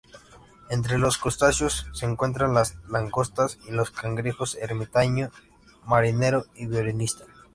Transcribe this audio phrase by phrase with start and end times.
[0.71, 5.29] Entre los crustáceos se encuentran las langostas y los cangrejos ermitaño,
[5.85, 7.25] marinero y violinista.